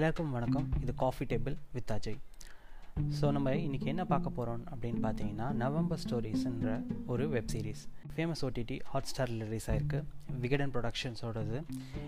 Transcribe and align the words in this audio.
எல்லாருக்கும் 0.00 0.34
வணக்கம். 0.34 0.66
இது 0.82 0.92
coffee 1.00 1.24
table 1.30 1.54
with 1.76 1.90
Ajay 1.94 2.16
so 3.16 3.26
நம்ம 3.36 3.50
இன்றைக்கி 3.64 3.88
என்ன 3.92 4.04
பார்க்க 4.12 4.30
போகிறோம் 4.36 4.62
அப்படின்னு 4.70 5.00
பார்த்தீங்கன்னா 5.06 5.46
நவம்பர் 5.62 6.00
ஸ்டோரிஸ்ன்ற 6.04 6.70
ஒரு 7.12 7.24
வெப் 7.34 7.50
சீரிஸ் 7.52 7.82
ஃபேமஸ் 8.14 8.42
ஓடிடி 8.46 8.76
ஹாட் 8.92 9.08
ஸ்டாரில் 9.10 9.42
ரிலீஸ் 9.46 9.66
ஆயிருக்கு. 9.72 10.00
விகடன் 10.44 10.72
ப்ரொடக்ஷன்ஸோடது 10.76 11.58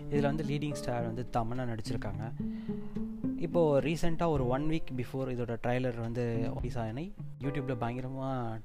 இதில் 0.09 0.29
வந்து 0.29 0.47
லீடிங் 0.51 0.75
ஸ்டார் 0.81 1.05
வந்து 1.09 1.25
தமனா 1.37 1.67
நடிச்சிருக்காங்க. 1.73 2.23
இப்போது 3.47 3.79
ரீசெண்டாக 3.87 4.35
ஒரு 4.37 4.47
ஒன் 4.55 4.67
வீக் 4.73 4.91
பிஃபோர் 5.01 5.33
இதோட 5.35 5.59
ட்ரைலர் 5.65 6.01
வந்து 6.07 6.25
ரிலீஸ் 6.57 6.81
ஆகினை 6.85 7.05
யூடியூப்பில் 7.45 7.81
பயங்கரமாக 7.85 8.59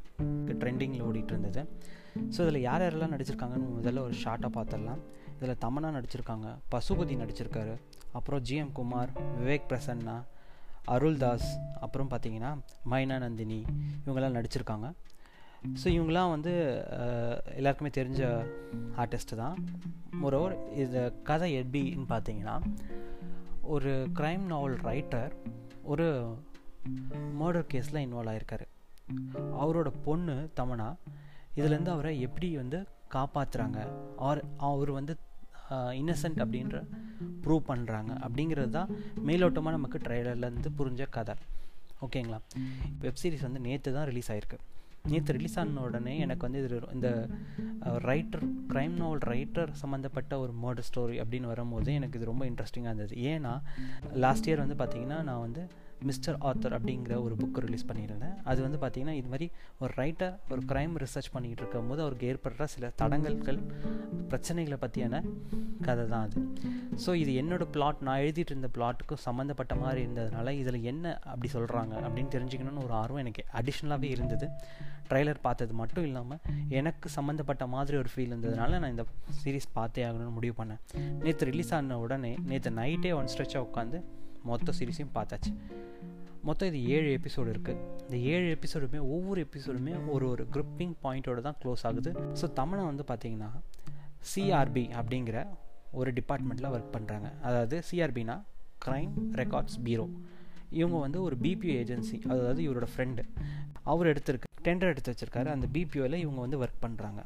ட்ரெண்டிங்கில் 0.63 1.07
ஓடிட்டு 1.11 1.35
இருந்தது. 1.37 1.65
ஸோ 2.35 2.41
இதில் 2.47 2.67
யார் 2.69 2.85
யாரெல்லாம் 2.87 3.15
நடிச்சிருக்காங்கன்னு 3.17 3.71
முதல்ல 3.79 4.07
ஒரு 4.09 4.17
ஷார்ட்டாக 4.25 4.53
பார்த்துடலாம். 4.59 5.03
இதில் 5.39 5.61
தமனா 5.65 5.89
நடிச்சிருக்காங்க 5.97 6.49
பசுபதி 6.73 7.17
நடிச்சிருக்காரு 7.23 7.75
அப்புறம் 8.13 8.43
ஜிஎம் 8.43 8.73
குமார் 8.73 9.11
விவேக் 9.41 9.69
பிரசன்னா 9.71 10.17
அருள்தாஸ் 10.95 11.49
அப்புறம் 11.81 12.11
பார்த்தீங்கன்னா 12.11 12.51
மைனா 12.91 13.19
நந்தினி 13.19 13.59
இவங்கெல்லாம் 14.05 14.37
நடிச்சிருக்காங்க. 14.39 14.87
ஸோ 15.83 15.87
இவங்களாம் 15.87 16.31
வந்து 16.31 16.53
எல்லாருக்குமே 17.55 17.91
தெரிஞ்ச 17.99 18.23
ஆர்டிஸ்ட்டு 18.97 19.37
தான். 19.37 19.57
மொரோவர் 20.23 20.55
இந்த 20.83 20.99
கதை 21.23 21.49
எப்படின்னு 21.63 22.07
பார்த்தீங்கன்னா 22.15 22.57
ஒரு 23.75 23.93
க்ரைம் 24.19 24.45
நாவல் 24.47 24.77
ரைட்டர் 24.89 25.33
ஒரு 25.93 26.07
மர்டர் 27.41 27.71
கேஸில் 27.73 28.05
இன்வால்வ் 28.05 28.33
ஆகிருக்காரு 28.33 28.67
அவரோட 29.63 29.89
பொண்ணு 30.05 30.37
தமனா 30.61 30.89
இதுலேருந்து 31.57 31.95
அவரை 31.97 32.21
எப்படி 32.21 32.57
வந்து 32.57 32.79
காப்பாற்றுறாங்க 33.15 33.79
அவர் 34.17 34.41
அவர் 34.69 34.91
வந்து 34.91 35.15
இன்னசென்ட் 35.71 36.41
அப்படின்ற 36.45 36.79
ப்ரூவ் 37.45 37.63
பண்ணுறாங்க 37.71 38.13
அப்படிங்கிறது 38.27 38.71
தான் 38.71 38.91
மேலோட்டமாக 39.29 39.77
நமக்கு 39.77 39.99
ட்ரெய்லர்லேருந்து 39.99 40.71
புரிஞ்ச 40.79 41.05
கதை. 41.11 41.35
ஓகேங்களா? 42.07 42.41
வெப் 43.01 43.21
சீரிஸ் 43.23 43.47
வந்து 43.47 43.61
நேற்று 43.61 43.93
தான் 43.93 44.05
ரிலீஸ் 44.05 44.31
ஆகிருக்கு 44.33 44.59
நேற்று 45.11 45.35
ரிலீஸ் 45.37 45.59
ஆன 45.59 45.81
உடனே 45.81 46.19
எனக்கு 46.19 46.47
வந்து 46.47 46.65
இது 46.65 46.81
இந்த 46.93 47.29
ரைட்டர் 48.09 48.45
க்ரைம் 48.71 48.95
நாவல் 49.01 49.19
ரைட்டர் 49.19 49.71
சம்மந்தப்பட்ட 49.73 50.39
ஒரு 50.39 50.53
மர்டர் 50.63 50.87
ஸ்டோரி 50.89 51.17
அப்படின்னு 51.23 51.47
வரும்போது 51.47 51.95
எனக்கு 51.95 52.19
இது 52.19 52.31
ரொம்ப 52.33 52.47
இன்ட்ரெஸ்டிங்காக 52.47 52.93
இருந்தது. 52.93 53.15
ஏன்னா 53.33 53.61
லாஸ்ட் 54.25 54.49
இயர் 54.49 54.65
வந்து 54.65 54.79
பார்த்திங்கன்னா 54.85 55.23
நான் 55.23 55.41
வந்து 55.41 55.69
மிஸ்டர் 56.09 56.37
ஆத்தர் 56.49 56.75
அப்படிங்கிற 56.79 57.15
ஒரு 57.27 57.35
புக் 57.41 57.61
ரிலீஸ் 57.65 57.87
பண்ணியிருந்தேன். 57.89 58.35
அது 58.51 58.59
வந்து 58.67 58.79
பார்த்திங்கன்னா 58.83 59.17
இது 59.21 59.29
மாதிரி 59.33 59.47
ஒரு 59.83 59.93
ரைட்டர் 60.01 60.35
ஒரு 60.53 60.63
க்ரைம் 60.73 60.95
ரிசர்ச் 61.05 61.31
பண்ணிகிட்டு 61.35 61.63
இருக்கும் 61.63 61.91
போது 61.93 62.03
அவருக்கு 62.05 62.29
ஏற்படுற 62.33 62.67
சில 62.75 62.91
தடங்கல்கள் 63.03 63.61
பிரச்சனைகளை 64.31 64.79
பற்றியான 64.85 65.23
கதை 65.87 66.05
தான் 66.13 66.25
அது. 66.27 66.41
ஸோ 67.05 67.11
இது 67.23 67.33
என்னோடய 67.43 67.69
பிளாட் 67.75 68.05
நான் 68.09 68.21
எழுதிட்டு 68.25 68.53
இருந்த 68.55 68.71
பிளாட்டுக்கும் 68.77 69.23
சம்மந்தப்பட்ட 69.27 69.75
மாதிரி 69.85 70.01
இருந்ததுனால 70.07 70.53
இதில் 70.63 70.87
என்ன 70.93 71.15
அப்படி 71.33 71.51
சொல்கிறாங்க 71.57 71.95
அப்படின்னு 72.07 72.33
தெரிஞ்சுக்கணும்னு 72.37 72.85
ஒரு 72.87 72.95
ஆர்வம் 73.03 73.23
எனக்கு 73.25 73.45
அடிஷ்னலாகவே 73.61 74.11
இருந்தது. 74.17 74.49
ட்ரைலர் 75.11 75.45
பார்த்தது 75.47 75.75
மட்டும் 75.81 76.07
இல்லாமல் 76.09 76.41
எனக்கு 76.79 77.09
சம்மந்தப்பட்ட 77.17 77.67
மாதிரி 77.75 77.97
ஒரு 77.97 78.11
ஃபீல் 78.15 78.33
இருந்ததுனால 78.33 78.79
நான் 78.83 78.93
இந்த 78.95 79.05
சீரீஸ் 79.43 79.69
பார்த்தே 79.79 80.05
ஆகணும்னு 80.09 80.37
முடிவு 80.39 80.55
பண்ணேன். 80.61 80.81
நேற்று 81.25 81.51
ரிலீஸ் 81.51 81.73
ஆன 81.79 81.99
உடனே 82.05 82.33
நேற்று 82.51 82.71
நைட்டே 82.81 83.13
ஒன் 83.19 83.31
ஸ்ட்ரெச்சாக 83.35 83.67
உட்காந்து 83.69 84.01
மொத்த 84.51 84.73
சீரீஸையும் 84.79 85.15
பார்த்தாச்சு. 85.15 85.53
மொத்தம் 86.49 86.69
இது 86.69 86.81
ஏழு 86.97 87.09
எபிசோடு 87.19 87.49
இருக்குது 87.55 87.81
இந்த 88.05 88.17
ஏழு 88.17 88.57
எபிசோடுமே 88.57 89.01
ஒவ்வொரு 89.15 89.47
எபிசோடுமே 89.47 89.95
ஒரு 90.07 90.29
ஒரு 90.29 90.49
க்ரிப்பிங் 90.55 90.95
பாயிண்ட்டோட 91.05 91.41
தான் 91.41 91.57
க்ளோஸ் 91.63 91.85
ஆகுது. 91.89 92.11
ஸோ 92.41 92.53
தமிழை 92.53 92.85
வந்து 92.85 93.05
பார்த்திங்கன்னா 93.09 93.51
சிஆர்பி 94.33 94.85
அப்படிங்கிற 95.01 95.47
ஒரு 95.93 96.13
டிபார்ட்மெண்ட்டில் 96.13 96.71
ஒர்க் 96.75 96.95
பண்ணுறாங்க 96.97 97.29
அதாவது 97.43 97.83
சிஆர்பினா 97.91 98.37
க்ரைம் 98.85 99.15
ரெக்கார்ட்ஸ் 99.41 99.79
பீரோ 99.87 100.07
இவங்க 100.71 100.97
வந்து 100.99 101.23
ஒரு 101.23 101.37
பிபிஓ 101.37 101.75
ஏஜென்சி 101.83 102.17
அதாவது 102.33 102.63
இவரோட 102.69 102.87
ஃப்ரெண்டு 102.95 103.23
அவர் 103.83 104.07
எடுத்திருக்கு 104.07 104.47
டெண்டர் 104.67 104.91
எடுத்து 104.93 105.13
வச்சுருக்காரு. 105.13 105.47
அந்த 105.47 105.67
பிபிஓவில் 105.73 106.23
இவங்க 106.25 106.41
வந்து 106.41 106.61
ஒர்க் 106.61 106.83
பண்ணுறாங்க 106.87 107.21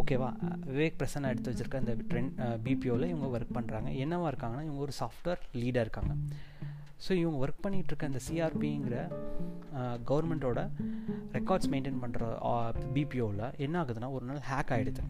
ஓகேவா 0.00 0.28
விவேக் 0.76 0.98
பிரசன்னா 1.00 1.30
எடுத்து 1.32 1.50
வச்சுருக்க 1.52 1.82
இந்த 1.82 1.94
ட்ரெண்ட் 2.10 2.32
பிபிஓவில் 2.66 3.10
இவங்க 3.12 3.26
ஒர்க் 3.38 3.56
பண்ணுறாங்க 3.56 3.88
என்னவாக 4.04 4.30
இருக்காங்கன்னா 4.32 4.64
இவங்க 4.68 4.82
ஒரு 4.86 4.94
சாஃப்ட்வேர் 5.00 5.42
லீடாக 5.62 5.84
இருக்காங்க. 5.86 6.14
ஸோ 7.04 7.10
இவங்க 7.22 7.38
ஒர்க் 7.44 7.62
பண்ணிகிட்டு 7.64 7.92
இருக்க 7.92 8.22
சிஆர்பிங்கிற 8.26 8.96
கவர்மெண்ட்டோட 10.10 10.60
ரெக்கார்ட்ஸ் 11.36 11.70
மெயின்டைன் 11.72 12.00
பண்ணுற 12.04 12.28
பிபிஓவில் 12.96 13.44
என்ன 13.66 13.74
ஆகுதுன்னா 13.82 14.10
ஒரு 14.16 14.24
நாள் 14.30 14.42
ஹேக் 14.50 14.72
ஆகிடுது 14.76 15.04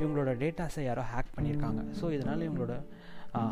இவங்களோட 0.00 0.32
டேட்டாஸை 0.42 0.82
யாரோ 0.88 1.04
ஹேக் 1.12 1.34
பண்ணியிருக்காங்க. 1.36 1.80
ஸோ 2.00 2.12
இதனால் 2.16 2.44
இவங்களோட 2.48 2.74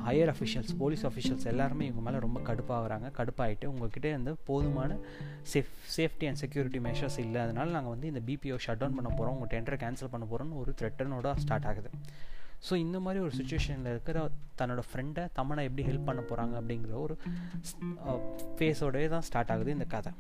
ஹையர் 0.07 0.31
அஃபிஷியல்ஸ் 0.33 0.73
போலீஸ் 0.81 1.05
அஃபிஷியல்ஸ் 1.09 1.47
எல்லாருமே 1.53 1.85
இவங்க 1.89 2.03
மேலே 2.07 2.19
ரொம்ப 2.27 2.39
கடுப்பாகிறாங்க. 2.49 3.09
கடுப்பாகிட்டு 3.19 3.67
உங்ககிட்ட 3.73 4.13
வந்து 4.19 4.33
போதுமான 4.49 4.97
safe 5.53 5.75
safety 5.97 6.27
and 6.29 6.41
security 6.43 6.81
measures 6.87 7.19
இல்லை 7.25 7.41
அதனால் 7.47 7.75
நாங்கள் 7.77 7.95
வந்து 7.95 8.11
இந்த 8.13 8.23
பிபிஓ 8.29 8.57
ஷட் 8.67 8.81
டவுன் 8.83 8.97
பண்ண 8.99 9.11
போகிறோம் 9.11 9.35
உங்கள் 9.37 9.53
டெண்டரை 9.55 9.79
கேன்சல் 9.85 10.13
பண்ண 10.15 10.27
போகிறோம்னு 10.33 10.61
ஒரு 10.63 10.73
த்ரெட்டனோட 10.81 11.35
ஸ்டார்ட் 11.45 11.69
ஆகுது. 11.73 11.91
ஸோ 12.67 12.75
இந்த 12.85 12.99
மாதிரி 13.05 13.19
ஒரு 13.25 13.33
சுச்சுவேஷனில் 13.39 13.91
இருக்கிற 13.95 14.19
தன்னோட 14.61 14.83
ஃப்ரெண்டை 14.91 15.25
தமனை 15.39 15.65
எப்படி 15.69 15.85
ஹெல்ப் 15.89 16.07
பண்ண 16.09 16.21
போகிறாங்க 16.31 16.55
அப்படிங்கிற 16.61 16.95
ஒரு 17.07 17.17
ஃபேஸோடவே 18.59 19.09
தான் 19.15 19.27
ஸ்டார்ட் 19.29 19.53
ஆகுது 19.55 19.75
இந்த 19.77 19.87
கதை. 19.95 20.13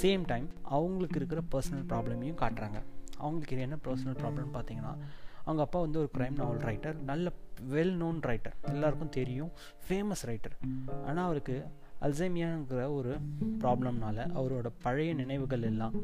சேம் 0.00 0.24
டைம் 0.32 0.48
அவங்களுக்கு 0.76 1.18
இருக்கிற 1.20 1.42
பர்சனல் 1.54 1.86
ப்ராப்ளமையும் 1.92 2.40
காட்டுறாங்க. 2.44 2.80
அவங்களுக்கு 3.22 3.54
இது 3.56 3.66
என்ன 3.68 3.78
பர்சனல் 3.88 4.18
ப்ராப்ளம்னு 4.22 4.54
பார்த்தீங்கன்னா 4.56 4.94
அவங்க 5.44 5.62
அப்பா 5.66 5.78
வந்து 5.84 5.98
ஒரு 6.02 6.10
க்ரைம் 6.16 6.36
நாவல் 6.40 6.64
ரைட்டர் 6.68 6.96
நல்ல 7.10 7.28
வெல் 7.72 7.94
நோன் 8.02 8.18
ரைட்டர் 8.30 8.56
எல்லாருக்கும் 8.72 9.14
தெரியும். 9.18 9.50
ஃபேமஸ் 9.86 10.24
ரைட்டர் 10.30 10.56
ஆனால் 11.06 11.24
அவருக்கு 11.24 11.56
அல்சைமியாங்கிற 12.06 12.92
ஒரு 12.94 13.12
ப்ராப்ளம்னால 13.60 14.24
அவரோட 14.38 14.68
பழைய 14.82 15.14
நினைவுகள் 15.14 15.62
எல்லாம் 15.62 15.94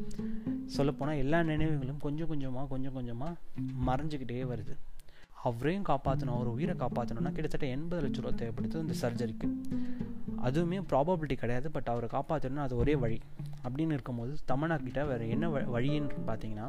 சொல்லப்போனால் 0.65 1.21
எல்லா 1.23 1.43
நினைவுகளும் 1.43 1.97
கொஞ்சம் 1.97 2.27
கொஞ்சமாக 2.27 2.67
கொஞ்சம் 2.67 2.93
கொஞ்சமாக 2.93 3.33
மறைஞ்சிக்கிட்டே 3.87 4.45
வருது. 4.53 4.75
அவரையும் 5.43 5.85
காப்பாற்றணும் 5.89 6.37
அவர் 6.37 6.47
உயிரை 6.47 6.75
காப்பாற்றணும்னா 6.75 7.31
கிட்டத்தட்ட 7.31 7.65
எண்பது 7.65 8.01
லட்ச 8.05 8.21
ரூபா 8.21 8.31
தேவைப்படுது 8.41 8.81
இந்த 8.85 8.95
சர்ஜரிக்கு 9.01 9.47
அதுவுமே 10.47 10.79
ப்ராபபிலிட்டி 10.91 11.35
கிடையாது 11.35 11.71
பட் 11.71 11.91
அவரை 11.93 12.09
காப்பாற்றணும்னா 12.11 12.65
அது 12.67 12.75
ஒரே 12.75 12.95
வழி. 12.95 13.21
அப்படின்னு 13.63 13.95
இருக்கும்போது 13.97 14.33
தமனா 14.51 14.75
கிட்ட 14.83 15.05
வேறு 15.05 15.29
என்ன 15.29 15.49
வழின்னு 15.75 16.19
பார்த்தீங்கன்னா 16.27 16.67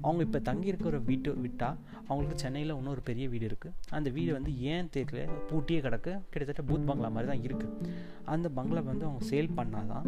அவங்க 0.00 0.22
இப்போ 0.22 0.40
தங்கியிருக்கிற 0.48 0.98
வீட்டு 1.04 1.36
விட்டால் 1.36 1.78
அவங்களுக்கு 2.08 2.38
சென்னையில் 2.38 2.76
இன்னொரு 2.76 3.00
பெரிய 3.00 3.28
வீடு 3.28 3.46
இருக்குது 3.48 3.74
அந்த 3.90 4.10
வீடு 4.10 4.32
வந்து 4.32 4.52
ஏன் 4.72 4.90
தெரியல 4.92 5.20
பூட்டியே 5.50 5.80
கிடக்கு. 5.80 6.12
கிட்டத்தட்ட 6.30 6.62
பூத் 6.72 6.86
பங்களா 6.86 7.08
மாதிரி 7.08 7.30
தான் 7.32 7.44
இருக்குது 7.46 7.92
அந்த 8.24 8.48
பங்களா 8.48 8.80
வந்து 8.80 9.04
அவங்க 9.04 9.24
சேல் 9.24 9.56
பண்ணால் 9.56 9.86
தான் 9.86 10.06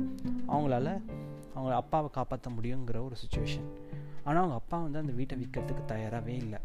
அவங்களால 0.48 0.88
அவங்க 1.54 1.74
அப்பாவை 1.74 2.10
காப்பாற்ற 2.12 2.50
முடியுங்கிற 2.50 2.98
ஒரு 3.04 3.16
சுச்சுவேஷன் 3.22 3.68
ஆனால் 4.24 4.42
அவங்க 4.42 4.54
அப்பா 4.54 4.78
வந்து 4.78 4.98
அந்த 4.98 5.12
வீட்டை 5.12 5.38
விற்கிறதுக்கு 5.38 5.84
தயாராகவே 5.84 6.34
இல்லை. 6.36 6.58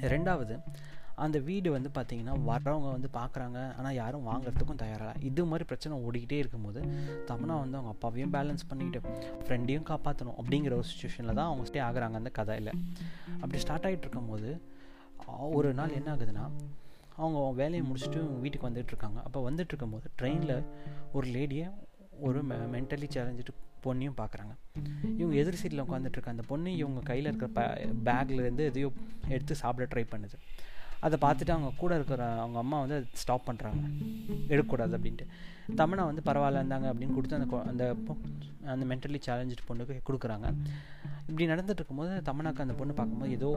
ரெண்டாவது 0.00 0.54
அந்த 1.16 1.38
வீடு 1.38 1.70
வந்து 1.70 1.90
பார்த்திங்கன்னா 1.94 2.44
வரவங்க 2.44 2.88
வந்து 2.90 3.08
பார்க்குறாங்க 3.12 3.74
ஆனால் 3.76 3.94
யாரும் 3.94 4.26
வாங்குறதுக்கும் 4.28 4.74
தயாராக 4.74 5.18
இது 5.20 5.44
மாதிரி 5.44 5.64
பிரச்சனை 5.64 5.98
ஓடிக்கிட்டே 6.06 6.32
இருக்கும்போது 6.32 6.80
தமனா 7.28 7.58
வந்து 7.60 7.78
அவங்க 7.78 7.88
அப்பாவையும் 7.88 8.32
பேலன்ஸ் 8.32 8.68
பண்ணிக்கிட்டு 8.68 9.10
ஃப்ரெண்டையும் 9.44 9.86
காப்பாற்றணும் 9.90 10.36
அப்படிங்கிற 10.36 10.72
ஒரு 10.72 10.88
சுச்சுவேஷனில் 10.90 11.34
தான் 11.34 11.46
அவங்க 11.46 11.66
ஸ்டே 11.70 11.80
ஆகுறாங்க 11.80 12.14
அந்த 12.14 12.30
கதையில். 12.30 12.72
அப்படி 13.42 13.58
ஸ்டார்ட் 13.58 13.86
ஆகிட்டு 13.86 14.00
இருக்கும்போது 14.00 14.60
ஒரு 15.50 15.74
நாள் 15.74 15.90
என்ன 15.90 16.16
ஆகுதுன்னா 16.16 16.46
அவங்க 17.16 17.50
வேலையை 17.52 17.84
முடிச்சுட்டு 17.86 18.40
வீட்டுக்கு 18.40 18.68
வந்துட்டுருக்காங்க 18.68 19.22
அப்போ 19.22 19.50
வந்துட்டு 19.50 19.68
இருக்கும்போது 19.68 20.10
ட்ரெயினில் 20.18 20.64
ஒரு 21.12 21.26
லேடியை 21.26 21.68
ஒரு 22.18 22.42
மென்டலி 22.44 23.08
சேலஞ்சிட்டு 23.14 23.52
பொண்ணையும் 23.84 24.16
பார்க்குறாங்க 24.16 24.52
இவங்க 25.18 25.36
எதிர் 25.36 25.58
சீட்டில் 25.62 25.82
உட்காந்துட்டு 25.84 26.12
இருக்க 26.12 26.30
அந்த 26.30 26.42
பொண்ணு 26.46 26.76
இவங்க 26.76 27.00
கையில் 27.00 27.26
இருக்கிற 27.26 27.48
பே 27.52 27.64
பேக்லேருந்து 28.04 28.64
எதையோ 28.64 28.92
எடுத்து 29.28 29.54
சாப்பிட 29.54 29.86
ட்ரை 29.94 30.04
பண்ணுது. 30.14 30.36
அதை 31.06 31.16
பார்த்துட்டு 31.24 31.54
அவங்க 31.54 31.70
கூட 31.82 31.92
இருக்கிற 31.98 32.22
அவங்க 32.42 32.58
அம்மா 32.64 32.78
வந்து 32.82 32.96
அதை 32.98 33.08
ஸ்டாப் 33.22 33.46
பண்ணுறாங்க 33.48 33.82
எடுக்கக்கூடாது 34.52 34.96
அப்படின்ட்டு. 34.98 35.26
தமனா 35.80 36.04
வந்து 36.10 36.22
பரவாயில்ல 36.28 36.62
இருந்தாங்க 36.62 36.88
அப்படின்னு 36.92 37.16
கொடுத்து 37.18 37.38
அந்த 37.40 37.58
அந்த 37.70 37.84
அந்த 38.72 38.84
மென்டலி 38.90 39.18
சேலஞ்சு 39.26 39.56
பொண்ணுக்கு 39.70 39.94
கொடுக்குறாங்க. 40.08 40.46
இப்படி 41.28 41.44
நடந்துட்டு 41.52 41.80
இருக்கும்போது 41.80 42.14
தமனாக்கு 42.28 42.64
அந்த 42.64 42.74
பொண்ணு 42.80 42.94
பார்க்கும்போது 42.98 43.32
ஏதோ 43.38 43.50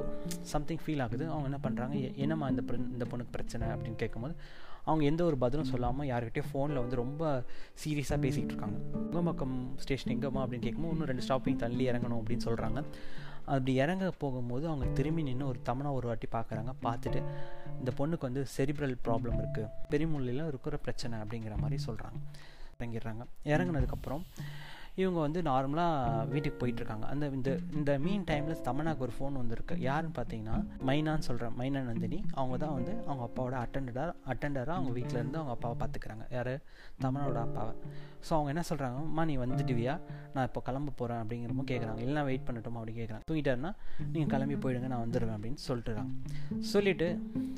சம்திங் 0.53 0.81
ஃபீல் 0.83 1.03
ஆகுது. 1.05 1.25
அவங்க 1.33 1.47
என்ன 1.51 1.59
பண்ணுறாங்க 1.65 1.95
என்னம்மா 2.23 2.47
இந்த 2.53 2.63
இந்த 2.95 3.07
பொண்ணுக்கு 3.11 3.35
பிரச்சனை 3.37 3.67
அப்படின்னு 3.75 4.01
கேட்கும்போது 4.03 4.35
அவங்க 4.87 5.03
எந்த 5.05 5.23
ஒரு 5.23 5.37
பதிலும் 5.37 5.65
சொல்லாமல் 5.65 6.07
யார்கிட்டயும் 6.07 6.49
ஃபோனில் 6.53 6.81
வந்து 6.81 6.95
ரொம்ப 6.95 7.23
சீரியஸாக 7.83 8.19
பேசிகிட்டு 8.21 8.53
இருக்காங்க. 8.53 8.77
உங்கம்பக்கம் 9.01 9.55
ஸ்டேஷன் 9.77 10.13
எங்கேம்மா 10.13 10.41
அப்படின்னு 10.43 10.59
கேட்கும்போது 10.59 10.93
இன்னும் 10.93 11.07
ரெண்டு 11.07 11.25
ஸ்டாப்பிங் 11.27 11.55
தள்ளி 11.55 11.89
இறங்கணும் 11.89 12.19
அப்படின்னு 12.21 12.45
சொல்கிறாங்க 12.45 12.81
அப்படி 13.45 13.73
இறங்க 13.73 14.11
போகும்போது 14.17 14.67
அவங்க 14.67 14.85
திரும்பி 14.93 15.23
நின்று 15.23 15.47
ஒரு 15.47 15.59
தமனா 15.65 15.91
ஒரு 15.93 16.07
வாட்டி 16.07 16.27
பார்க்குறாங்க 16.31 16.71
பார்த்துட்டு 16.83 17.19
இந்த 17.79 17.91
பொண்ணுக்கு 17.97 18.27
வந்து 18.29 18.45
செரிப்ரல் 18.57 18.95
ப்ராப்ளம் 19.05 19.37
இருக்குது 19.37 19.69
பெருமுள்ளில் 19.91 20.47
இருக்கிற 20.47 20.77
பிரச்சனை 20.77 21.19
அப்படிங்கிற 21.19 21.55
மாதிரி 21.57 21.77
சொல்கிறாங்க 21.85 22.19
இறங்கிடுறாங்க 22.79 23.23
இறங்கினதுக்கப்புறம் 23.43 24.23
இவங்க 25.01 25.19
வந்து 25.19 25.41
நார்மலாக 25.41 26.27
வீட்டுக்கு 26.27 26.59
போயிட்டுருக்காங்க. 26.61 27.05
அந்த 27.13 27.25
இந்த 27.27 27.49
இந்த 27.73 27.91
மீன் 28.05 28.23
டைமில் 28.23 28.63
தமனாக்கு 28.67 29.03
ஒரு 29.07 29.13
ஃபோன் 29.17 29.33
வந்திருக்கு. 29.33 29.75
யாருன்னு 29.79 30.15
பார்த்தீங்கன்னா 30.19 30.55
மைனான்னு 30.87 31.27
சொல்கிறேன் 31.27 31.55
மைனா 31.59 31.81
நந்தினி. 31.81 32.19
அவங்க 32.33 32.57
தான் 32.57 32.73
வந்து 32.73 32.93
அவங்க 33.05 33.23
அப்பாவோட 33.27 33.55
அட்டண்டடாக 33.63 34.13
அட்டண்டராக 34.27 34.77
அவங்க 34.77 34.91
வீட்டில் 34.91 35.19
இருந்து 35.19 35.39
அவங்க 35.39 35.55
அப்பாவை 35.57 35.77
பார்த்துக்கிறாங்க. 35.81 36.25
யார்? 36.31 36.53
தமனோட 37.03 37.39
அப்பாவை. 37.47 37.73
ஸோ 38.27 38.33
அவங்க 38.35 38.51
என்ன 38.53 38.63
சொல்கிறாங்க 38.69 38.97
அம்மா 39.03 39.23
நீ 39.29 39.35
வந்துடுவியா? 39.37 39.93
நான் 40.33 40.47
இப்போ 40.47 40.61
கிளம்ப 40.67 40.93
போகிறேன் 40.99 41.19
அப்படிங்கிறப்போ 41.21 41.63
கேட்குறாங்க 41.71 42.01
இல்லைனா 42.05 42.23
வெயிட் 42.29 42.45
பண்ணட்டுமா? 42.47 42.79
அப்படி 42.81 42.93
கேட்குறாங்க 42.99 43.23
தூங்கிட்டாருன்னா 43.29 43.71
நீங்கள் 44.13 44.31
கிளம்பி 44.33 44.57
போயிடுங்க 44.63 44.87
நான் 44.93 45.03
வந்துடுவேன் 45.05 45.35
அப்படின்னு 45.37 45.61
சொல்லிட்டுறாங்க 45.67 46.11
சொல்லிவிட்டு 46.73 47.07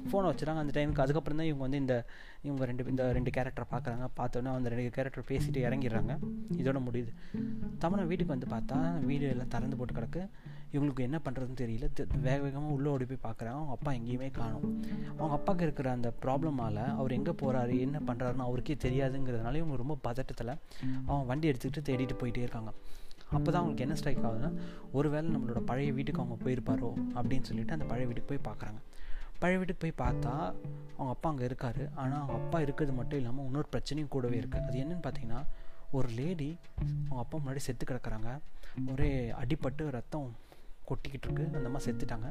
ஃபோனை 0.09 0.27
வச்சுறாங்க 0.31 0.61
அந்த 0.63 0.73
டைமுக்கு 0.77 1.03
அதுக்கப்புறம் 1.05 1.39
தான் 1.41 1.49
இவங்க 1.49 1.63
வந்து 1.67 1.81
இந்த 1.83 1.95
இவங்க 2.47 2.65
ரெண்டு 2.69 2.83
இந்த 2.93 3.05
ரெண்டு 3.17 3.31
கேரக்டரை 3.37 3.67
பார்க்குறாங்க 3.73 4.05
பார்த்தோன்னே 4.19 4.51
அந்த 4.59 4.69
ரெண்டு 4.73 4.93
கேரக்டர் 4.97 5.29
பேசிட்டு 5.31 5.59
இறங்கிடுறாங்க. 5.67 6.13
இதோட 6.61 6.79
முடியுது. 6.85 7.11
தமிழை 7.83 8.05
வீட்டுக்கு 8.11 8.35
வந்து 8.35 8.49
பார்த்தா 8.55 8.77
வீடு 9.09 9.25
எல்லாம் 9.33 9.51
திறந்து 9.55 9.77
போட்டு 9.79 9.95
கிடக்கு. 9.99 10.23
இவங்களுக்கு 10.73 11.05
என்ன 11.07 11.17
பண்ணுறதுன்னு 11.25 11.59
தெரியல. 11.61 11.85
வேக 12.27 12.37
வேகமாக 12.45 12.75
உள்ளே 12.77 12.89
ஓடி 12.93 13.05
போய் 13.11 13.25
பார்க்குறாங்க 13.27 13.59
அவங்க 13.59 13.75
அப்பா 13.77 13.91
எங்கேயுமே 13.99 14.29
காணும். 14.39 14.65
அவங்க 15.17 15.33
அப்பாவுக்கு 15.37 15.65
இருக்கிற 15.67 15.89
அந்த 15.97 16.09
ப்ராப்ளமால் 16.23 16.81
அவர் 16.99 17.15
எங்கே 17.17 17.33
போகிறாரு 17.41 17.75
என்ன 17.85 17.99
பண்ணுறாருன்னு 18.09 18.47
அவருக்கே 18.47 18.77
தெரியாதுங்கிறதுனால 18.85 19.61
இவங்க 19.61 19.77
ரொம்ப 19.83 19.97
பதட்டத்தில் 20.07 20.53
அவங்க 21.07 21.23
வண்டி 21.31 21.49
எடுத்துக்கிட்டு 21.51 21.87
தேடிட்டு 21.89 22.17
போயிட்டே 22.21 22.43
இருக்காங்க. 22.45 22.71
அப்போ 23.37 23.49
தான் 23.49 23.61
அவங்களுக்கு 23.61 23.85
என்ன 23.85 23.95
ஸ்ட்ரைக் 23.99 24.23
ஆகுதுன்னா 24.27 24.51
ஒருவேளை 24.97 25.27
நம்மளோட 25.35 25.59
பழைய 25.71 25.89
வீட்டுக்கு 25.97 26.21
அவங்க 26.21 26.37
போயிருப்பாரோ 26.45 26.89
அப்படின்னு 27.17 27.47
சொல்லிட்டு 27.49 27.75
அந்த 27.77 27.85
பழைய 27.91 28.05
வீட்டுக்கு 28.09 28.31
போய் 28.31 28.47
பார்க்குறாங்க 28.49 28.79
பழைய 29.41 29.57
வீட்டுக்கு 29.59 29.83
போய் 29.83 29.99
பார்த்தா 30.03 30.31
அவங்க 30.95 31.11
அப்பா 31.15 31.27
அங்கே 31.31 31.45
இருக்கார். 31.49 31.81
ஆனால் 32.01 32.19
அவங்க 32.21 32.33
அப்பா 32.39 32.57
இருக்கிறது 32.65 32.93
மட்டும் 32.99 33.19
இல்லாமல் 33.21 33.45
இன்னொரு 33.49 33.69
பிரச்சனையும் 33.75 34.11
கூடவே 34.15 34.37
இருக்குது 34.41 34.65
அது 34.69 34.81
என்னென்னு 34.83 35.05
பார்த்தீங்கன்னா 35.05 35.41
ஒரு 35.97 36.07
லேடி 36.19 36.49
அவங்க 36.81 37.21
அப்பா 37.25 37.37
முன்னாடி 37.43 37.61
செத்து 37.67 37.85
கிடக்குறாங்க. 37.91 38.31
ஒரே 38.93 39.09
அடிப்பட்டு 39.41 39.83
ரத்தம் 39.97 40.27
கொட்டிக்கிட்டு 40.89 41.27
இருக்கு 41.27 41.45
அந்த 41.59 41.69
மாதிரி 41.73 41.85
செத்துட்டாங்க. 41.87 42.29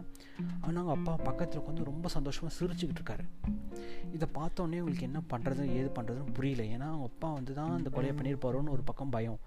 ஆனால் 0.64 0.81
அவங்க 0.82 0.94
அப்பா 0.99 1.14
பக்கத்தில் 1.28 1.60
உட்காந்து 1.62 1.88
ரொம்ப 1.90 2.08
சந்தோஷமாக 2.16 2.55
சிரிச்சுக்கிட்டு 2.58 3.00
இருக்காரு. 3.02 3.26
இதை 4.16 4.28
பார்த்தோன்னே 4.38 4.81
உங்களுக்கு 4.84 5.08
என்ன 5.10 5.22
பண்ணுறது 5.34 5.64
ஏது 5.78 5.90
பண்ணுறதுன்னு 5.99 6.34
புரியல. 6.38 6.64
ஏன்னா 6.75 6.88
அவங்க 6.94 7.08
அப்பா 7.12 7.31
வந்து 7.38 7.55
தான் 7.60 7.76
அந்த 7.78 7.90
கொலையை 7.96 8.16
பண்ணியிருப்பாரோன்னு 8.19 8.75
ஒரு 8.78 8.84
பக்கம் 8.90 9.14
பயம். 9.16 9.40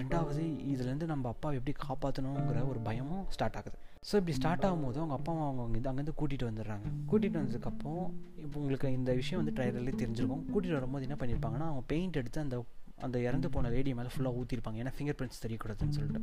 ரெண்டாவது 0.00 0.42
இதுலேருந்து 0.72 1.06
நம்ம 1.12 1.28
அப்பாவை 1.34 1.54
எப்படி 1.58 1.72
காப்பாற்றணுங்கிற 1.86 2.58
ஒரு 2.72 2.80
பயமும் 2.88 3.24
ஸ்டார்ட் 3.34 3.56
ஆகுது. 3.60 3.78
ஸோ 4.08 4.12
இப்படி 4.20 4.34
ஸ்டார்ட் 4.38 4.64
ஆகும்போது 4.66 4.98
அவங்க 5.00 5.14
அப்பா 5.18 5.32
அம்மா 5.32 5.46
அவங்க 5.48 5.78
இது 5.80 5.88
அங்கேருந்து 5.90 6.14
கூட்டிகிட்டு 6.20 6.48
வந்துடுறாங்க. 6.50 6.86
கூட்டிகிட்டு 7.10 7.40
வந்ததுக்கப்புறம் 7.40 8.04
இப்போ 8.44 8.56
உங்களுக்கு 8.60 8.88
இந்த 8.98 9.10
விஷயம் 9.20 9.40
வந்து 9.40 9.54
ட்ரைலர்லேயே 9.58 9.96
தெரிஞ்சிருக்கும். 10.02 10.44
கூட்டிகிட்டு 10.52 10.78
வரும்போது 10.78 11.06
என்ன 11.08 11.16
பண்ணியிருப்பாங்கன்னா 11.20 11.68
அவங்க 11.70 11.82
பெயிண்ட் 11.92 12.20
எடுத்து 12.22 12.40
அந்த 12.46 12.58
அந்த 13.04 13.16
இறந்து 13.28 13.48
போன 13.54 13.70
லேடி 13.74 13.92
மேலே 13.98 14.10
ஃபுல்லாக 14.14 14.38
ஊற்றிருப்பாங்க 14.40 14.80
ஏன்னா 14.82 14.92
ஃபிங்கர் 14.96 15.18
பிரிண்ட்ஸ் 15.20 15.42
தெரியக்கூடாதுன்னு 15.44 15.96
சொல்லிட்டு. 15.98 16.20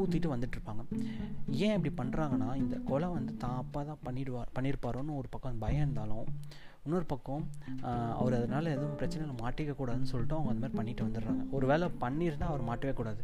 ஊற்றிட்டு 0.00 0.28
வந்துட்டுருப்பாங்க. 0.34 0.82
ஏன் 1.66 1.74
இப்படி 1.78 1.92
பண்ணுறாங்கன்னா 2.00 2.48
இந்த 2.62 2.76
கொலை 2.90 3.08
வந்து 3.16 3.34
தான் 3.44 3.58
அப்பா 3.62 3.82
தான் 3.90 4.00
பண்ணிடுவார் 4.06 4.52
பண்ணியிருப்பாரோன்னு 4.58 5.18
ஒரு 5.20 5.30
பக்கம் 5.34 5.60
பயம் 5.64 5.84
இருந்தாலும் 5.86 6.28
இன்னொரு 6.86 7.06
பக்கம் 7.12 7.44
அவர் 8.20 8.34
அதனால் 8.38 8.72
எதுவும் 8.74 8.96
பிரச்சனையில் 9.00 9.40
மாட்டிக்க 9.44 9.72
கூடாதுன்னு 9.78 10.10
சொல்லிட்டு 10.12 10.36
அவங்க 10.36 10.50
அந்த 10.52 10.62
மாதிரி 10.64 10.78
பண்ணிட்டு 10.78 11.06
வந்துடுறாங்க. 11.06 11.42
ஒரு 11.56 11.66
வேளை 11.72 11.86
பண்ணியிருந்தால் 12.04 12.52
அவர் 12.52 12.64
மாட்டவே 12.70 12.92
கூடாது. 13.00 13.22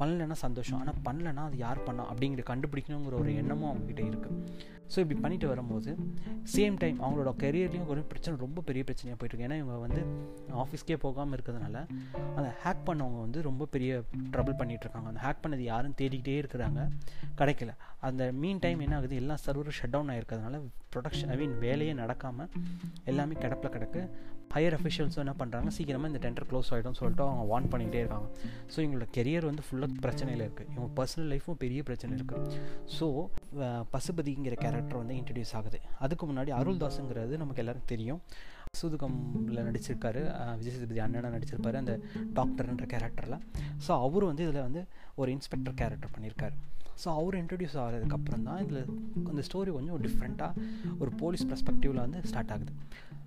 பண்ணலைன்னா 0.00 0.36
சந்தோஷம். 0.44 0.78
ஆனால் 0.80 0.96
பண்ணலைன்னா 1.08 1.42
அது 1.48 1.56
யார் 1.66 1.84
பண்ணா 1.88 2.04
அப்படிங்கிற 2.12 2.44
கண்டுபிடிக்கணுங்கிற 2.50 3.14
ஒரு 3.20 3.32
எண்ணமும் 3.40 3.68
அவங்ககிட்ட 3.70 4.02
இருக்குது 4.10 4.40
ஸோ 4.92 4.96
இப்படி 5.02 5.16
பண்ணிட்டு 5.24 5.46
வரும்போது 5.52 5.90
சேம் 6.54 6.76
டைம் 6.82 6.98
அவங்களோட 7.04 7.30
கெரியர்லேயும் 7.42 7.88
ஒரு 7.92 8.00
பிரச்சனை 8.10 8.34
ரொம்ப 8.44 8.62
பெரிய 8.68 8.82
பிரச்சனையாக 8.88 9.18
போயிட்டுருக்கு 9.20 9.48
ஏன்னா 9.48 9.58
இவங்க 9.62 9.78
வந்து 9.86 10.02
ஆஃபீஸ்க்கே 10.64 10.98
போகாமல் 11.04 11.36
இருக்கிறதுனால 11.36 11.78
அந்த 12.36 12.48
ஹேக் 12.64 12.84
பண்ணவங்க 12.88 13.20
வந்து 13.26 13.40
ரொம்ப 13.48 13.68
பெரிய 13.74 13.92
ட்ரபிள் 14.34 14.58
பண்ணிகிட்ருக்காங்க 14.60 15.10
அந்த 15.12 15.22
ஹேக் 15.26 15.42
பண்ணது 15.44 15.64
யாரும் 15.72 15.96
தேடிக்கிட்டே 16.00 16.36
இருக்கிறாங்க. 16.42 16.80
கிடைக்கல. 17.40 17.72
அந்த 18.08 18.22
மீன் 18.42 18.62
டைம் 18.64 18.84
என்ன 18.86 18.96
ஆகுது? 18.98 19.14
எல்லா 19.22 19.34
சர்வரும் 19.46 19.76
ஷட் 19.78 19.94
டவுன் 19.94 20.12
ஆகிருக்கிறதுனால 20.14 20.60
ப்ரொடக்ஷன் 20.94 21.30
ஐ 21.34 21.36
மீன் 21.40 21.56
வேலையே 21.64 21.94
நடக்காமல் 22.02 22.50
எல்லாமே 23.12 23.36
கிடப்பில் 23.44 23.74
கிடக்கு. 23.76 24.02
ஹையர் 24.54 24.74
அஃபிஷியல்ஸும் 24.76 25.22
என்ன 25.22 25.32
பண்ணுறாங்க 25.38 25.68
சீக்கிரமாக 25.76 26.10
இந்த 26.10 26.20
டெண்டர் 26.24 26.46
க்ளோஸ் 26.50 26.68
ஆகிடும்னு 26.74 26.98
சொல்லிட்டு 27.00 27.24
அவங்க 27.24 27.44
வான் 27.52 27.68
பண்ணிகிட்டே 27.72 28.00
இருக்காங்க. 28.02 28.28
ஸோ 28.72 28.76
இவங்களோட 28.82 29.06
கெரியர் 29.16 29.46
வந்து 29.48 29.62
ஃபுல்லாக 29.68 29.96
பிரச்சனையில் 30.04 30.44
இருக்குது 30.44 30.68
இவங்க 30.74 30.88
பர்சனல் 30.98 31.30
லைஃப்பும் 31.32 31.58
பெரிய 31.64 31.80
பிரச்சனை 31.88 32.12
இருக்குது 32.18 32.60
ஸோ 32.96 33.06
பசுபதிங்கிற 33.94 34.56
கேரக்டர் 34.74 35.02
வந்து 35.02 35.16
இன்ட்ரடியூஸ் 35.20 35.54
ஆகுது. 35.60 35.80
அதுக்கு 36.04 36.24
முன்னாடி 36.32 36.52
அருள்தாஸுங்கிறது 36.60 37.34
நமக்கு 37.44 37.62
எல்லாருக்கும் 37.64 37.94
தெரியும். 37.94 38.20
சூதுகமில் 38.78 39.66
நடிச்சிருக்காரு 39.66 40.20
விஜய் 40.60 40.72
சேதுபதி 40.76 41.00
அண்ணனாக 41.04 41.30
நடிச்சிருப்பாரு 41.34 41.76
அந்த 41.80 41.92
டாக்டர்ன்ற 42.38 42.86
கேரக்டரில் 42.92 43.36
ஸோ 43.84 43.90
அவர் 44.06 44.24
வந்து 44.30 44.42
இதில் 44.46 44.64
வந்து 44.66 44.80
ஒரு 45.20 45.30
இன்ஸ்பெக்டர் 45.34 45.76
கேரக்டர் 45.80 46.12
பண்ணியிருக்காரு 46.14 46.56
ஸோ 47.02 47.08
அவர் 47.20 47.38
இன்ட்ரடியூஸ் 47.42 47.76
ஆகிறதுக்கப்புறம் 47.84 48.46
தான் 48.48 48.60
இதில் 48.64 48.82
அந்த 49.30 49.42
ஸ்டோரி 49.48 49.72
கொஞ்சம் 49.78 50.04
டிஃப்ரெண்ட்டாக 50.06 50.62
ஒரு 51.02 51.12
போலீஸ் 51.22 51.44
பர்ஸ்பெக்டிவில் 51.50 52.04
வந்து 52.06 52.20
ஸ்டார்ட் 52.30 52.54
ஆகுது. 52.56 52.74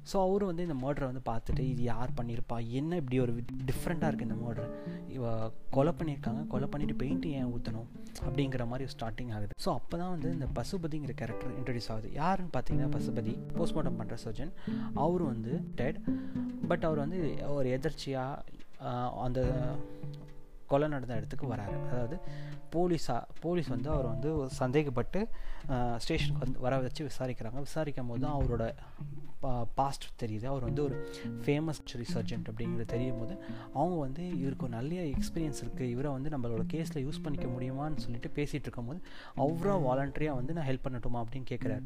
ஸோ 0.10 0.18
அவர் 0.26 0.44
வந்து 0.50 0.66
இந்த 0.66 0.76
மர்டரை 0.84 1.08
வந்து 1.10 1.22
பார்த்துட்டு 1.30 1.64
இது 1.72 1.82
யார் 1.94 2.12
பண்ணியிருப்பா 2.18 2.58
என்ன 2.80 2.98
இப்படி 3.02 3.18
ஒரு 3.24 3.34
டிஃப்ரெண்ட்டாக 3.70 4.10
இருக்குது 4.10 4.28
இந்த 4.30 4.38
மர்டர் 4.44 4.70
இவ 5.16 5.32
கொலை 5.76 5.94
பண்ணியிருக்காங்க. 6.00 6.42
கொலை 6.54 6.68
பண்ணிவிட்டு 6.74 6.96
பெயிண்ட் 7.02 7.26
ஏன் 7.40 7.50
ஊற்றணும் 7.56 7.90
அப்படிங்கிற 8.28 8.66
மாதிரி 8.72 8.86
ஸ்டார்டிங் 8.94 9.34
ஆகுது. 9.38 9.52
ஸோ 9.66 9.70
அப்போ 9.80 9.96
தான் 10.02 10.14
வந்து 10.16 10.30
இந்த 10.38 10.48
பசுபதிங்கிற 10.60 11.16
கேரக்டர் 11.22 11.52
இன்ட்ரடியூஸ் 11.60 11.90
ஆகுது. 11.96 12.10
யாருன்னு 12.22 12.54
பார்த்தீங்கன்னா 12.56 12.92
பசுபதி 12.96 13.34
போஸ்ட்மார்ட்டம் 13.58 14.00
பண்ணுற 14.02 14.18
சர்ஜன் 14.26 14.54
அவர் 15.06 15.26
வந்து 15.34 15.54
டெட் 15.82 16.00
பட் 16.72 16.86
அவர் 16.90 17.04
வந்து 17.06 17.20
ஒரு 17.58 17.70
எதர்ச்சியாக 17.80 18.56
அந்த 19.26 19.42
கொலை 20.72 20.88
நடந்த 20.96 21.20
இடத்துக்கு 21.20 21.48
வராரு. 21.54 21.78
அதாவது 21.92 22.18
போலீஸாக 22.76 23.22
போலீஸ் 23.44 23.70
வந்து 23.76 23.90
அவர் 23.96 24.08
வந்து 24.14 24.30
சந்தேகப்பட்டு 24.62 25.20
ஸ்டேஷனுக்கு 26.04 26.44
வந்து 26.46 26.60
வர 26.66 26.80
வச்சு 26.88 27.02
விசாரிக்கிறாங்க. 27.10 27.60
விசாரிக்கும் 27.68 28.12
போது 28.12 28.24
தான் 28.26 28.38
அவரோட 28.40 28.64
பாஸ்ட் 29.80 30.06
தெரியுது. 30.22 30.46
அவர் 30.52 30.64
வந்து 30.68 30.82
ஒரு 30.86 30.96
ஃபேமஸ் 31.44 31.82
ரிசர்ஜென்ட் 32.02 32.48
அப்படிங்கிறது 32.52 32.88
தெரியும் 32.94 33.20
போது 33.22 33.34
அவங்க 33.80 33.98
வந்து 34.06 34.24
இவருக்கு 34.42 34.66
ஒரு 34.68 34.74
நல்ல 34.78 35.02
எக்ஸ்பீரியன்ஸ் 35.16 35.62
இருக்குது 35.64 35.92
இவரை 35.96 36.12
வந்து 36.16 36.32
நம்மளோட 36.34 36.64
கேஸில் 36.74 37.04
யூஸ் 37.06 37.24
பண்ணிக்க 37.26 37.48
முடியுமான்னு 37.56 38.04
சொல்லிட்டு 38.06 38.32
பேசிகிட்டு 38.38 38.68
இருக்கும்போது 38.68 39.02
அவராக 39.44 39.78
வாலண்டரியாக 39.88 40.40
வந்து 40.40 40.56
நான் 40.58 40.68
ஹெல்ப் 40.70 40.86
பண்ணட்டுமா 40.88 41.22
அப்படின்னு 41.24 41.50
கேட்குறாரு 41.54 41.84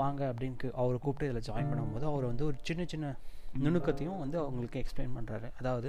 வாங்க 0.00 0.22
அப்படின்னு 0.32 0.72
அவர் 0.82 1.04
கூப்பிட்டு 1.04 1.30
இதில் 1.30 1.46
ஜாயின் 1.50 1.70
பண்ணும்போது 1.72 2.06
அவர் 2.12 2.30
வந்து 2.32 2.46
ஒரு 2.50 2.58
சின்ன 2.70 2.84
சின்ன 2.94 3.14
நுணுக்கத்தையும் 3.60 4.18
வந்து 4.18 4.38
அவங்களுக்கு 4.38 4.80
எக்ஸ்பிளைன் 4.82 5.14
பண்ணுறாரு 5.16 5.48
அதாவது 5.58 5.88